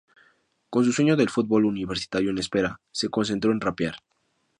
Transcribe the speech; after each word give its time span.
Con 0.71 0.83
su 0.83 0.93
sueño 0.93 1.15
del 1.15 1.29
football 1.29 1.63
universitario 1.65 2.31
en 2.31 2.39
espera, 2.39 2.81
se 2.91 3.09
concentró 3.09 3.51
en 3.51 3.61
rapear. 3.61 3.97